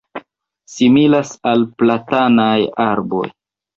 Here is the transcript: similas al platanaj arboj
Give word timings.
similas 0.77 1.35
al 1.51 1.67
platanaj 1.83 2.59
arboj 2.87 3.27